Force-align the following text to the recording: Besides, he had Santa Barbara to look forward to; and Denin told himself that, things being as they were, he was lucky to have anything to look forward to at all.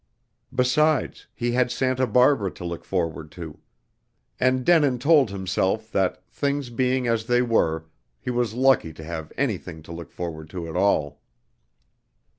Besides, 0.51 1.27
he 1.35 1.51
had 1.51 1.69
Santa 1.69 2.07
Barbara 2.07 2.49
to 2.55 2.65
look 2.65 2.83
forward 2.83 3.31
to; 3.33 3.59
and 4.39 4.65
Denin 4.65 4.97
told 4.97 5.29
himself 5.29 5.91
that, 5.91 6.25
things 6.27 6.71
being 6.71 7.05
as 7.05 7.25
they 7.27 7.43
were, 7.43 7.85
he 8.19 8.31
was 8.31 8.55
lucky 8.55 8.93
to 8.93 9.03
have 9.03 9.31
anything 9.37 9.83
to 9.83 9.91
look 9.91 10.09
forward 10.11 10.49
to 10.49 10.67
at 10.67 10.75
all. 10.75 11.21